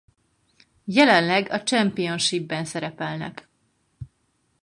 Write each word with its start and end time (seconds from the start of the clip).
Jelenleg 0.85 1.51
a 1.51 1.63
Championship-ben 1.63 2.65
szerepelnek. 2.65 3.49